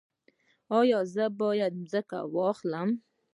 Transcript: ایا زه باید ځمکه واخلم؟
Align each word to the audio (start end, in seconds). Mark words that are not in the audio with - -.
ایا 0.79 0.99
زه 1.13 1.25
باید 1.41 1.73
ځمکه 1.91 2.19
واخلم؟ 2.35 2.89